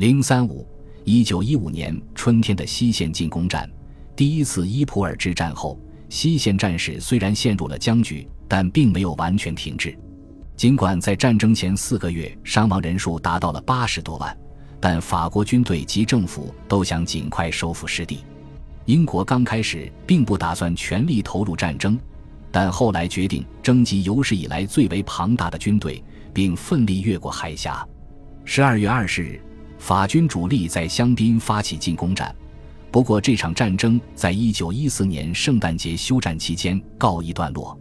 [0.00, 0.66] 零三五
[1.04, 3.70] 一九一五年春天的西线进攻战，
[4.16, 9.94] 第一次伊普尔之战后，西线战事虽然陷入了僵局，但并没有完全停滞。
[10.56, 14.34] 尽管在战争前四个月伤亡人数达到了八十多万，
[14.80, 18.20] 但法国军队及政府都想尽快收复失地。
[18.86, 22.00] 英国刚开始并不打算全力投入战争，
[22.50, 27.86] 但后来决定征集有史以来最为庞大的军队，并奋力越过海峡。
[28.46, 29.38] 十二月二十日。
[29.80, 32.32] 法军主力在香槟发起进攻战，
[32.90, 37.76] 不过这场战争在一九一四年圣诞节休战期间告一段落。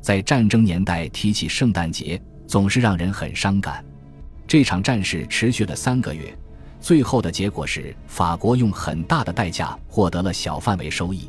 [0.00, 3.84] 在战争年代提起圣诞节，总是让人很伤感。
[4.46, 6.36] 这场战事持续了三个月，
[6.80, 11.28] 最后的结果是法国用很大的代价获得了小范围收益。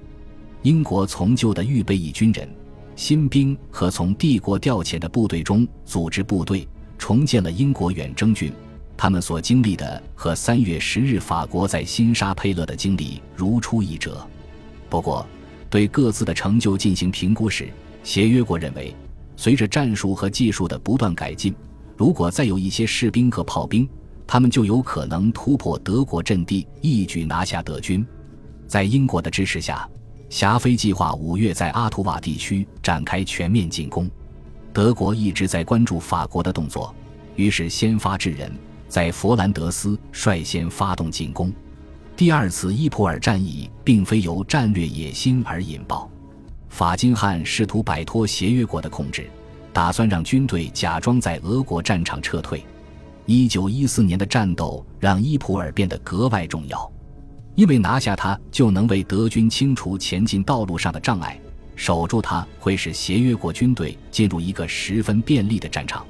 [0.62, 2.50] 英国从旧的预备役军人、
[2.96, 6.66] 新兵和从帝国调遣的部队中组织部队，
[6.98, 8.52] 重建了英国远征军。
[8.98, 14.26] 他们所经历的和三月十日法国在新沙佩勒的经历如出一辙。
[14.90, 15.26] 不过，
[15.70, 17.68] 对各自的成就进行评估时，
[18.04, 18.96] 协约国认为，
[19.36, 21.54] 随着战术和技术的不断改进，
[21.98, 23.88] 如果再有一些士兵和炮兵，
[24.26, 28.06] 他们就有可能突破德国阵地，一举拿下德军。
[28.68, 29.88] 在英国的支持下，
[30.30, 34.10] 霞飞计划五月在阿图瓦地区展开全面进攻。
[34.72, 36.94] 德国一直在关注法国的动作，
[37.36, 38.52] 于是先发制人。
[38.88, 41.52] 在佛兰德斯率先发动进攻。
[42.16, 46.10] 第二次伊普尔战役并非由战略野心而引爆，
[46.70, 49.30] 法金汉试图摆脱协约国的控制，
[49.74, 52.64] 打算让军队假装在俄国战场撤退。
[53.26, 56.90] 一九一四年的战斗让伊普尔变得格外重要，
[57.56, 61.38] 因为拿下它就能为德军清除前进道路上的障碍，
[61.76, 66.06] 守住它会使协约国军队进入一个十分便利的战场。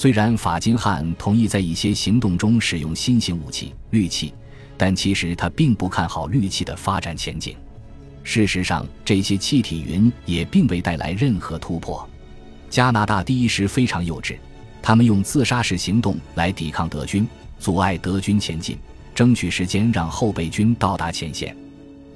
[0.00, 4.32] 虽然法金汉同意在一些行动中使用新型武器氯气，
[4.78, 7.54] 但其实他并不看好氯气的发展前景。
[8.22, 12.08] 事实上，这些气体云也并未带来任何突破。
[12.70, 14.38] 加拿大第一时非常幼稚，
[14.80, 17.28] 他们用自杀式行动来抵抗德军，
[17.58, 18.78] 阻碍德军前进，
[19.14, 21.54] 争取时间让后备军到达前线。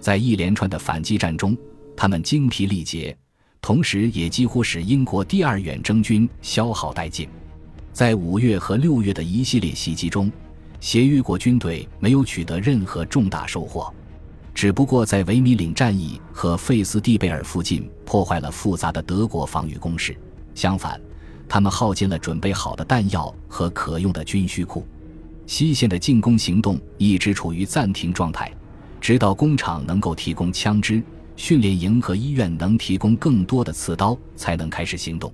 [0.00, 1.54] 在一连串的反击战中，
[1.94, 3.14] 他们精疲力竭，
[3.60, 7.28] 同时也几乎使英国第二远征军消耗殆尽。
[7.94, 10.28] 在五月和六月的一系列袭击中，
[10.80, 13.88] 协约国军队没有取得任何重大收获，
[14.52, 20.16] 只不过在维米岭战役和费斯蒂贝尔附近破坏了复杂的德国防御工事。
[20.56, 21.00] 相反，
[21.48, 24.84] 他们耗尽了准备好的弹药和可用的军需库。
[25.46, 28.52] 西线的进攻行动一直处于暂停状态，
[29.00, 31.00] 直到工厂能够提供枪支、
[31.36, 35.32] 训练营和医院能提供更多的刺刀，才能开始行动。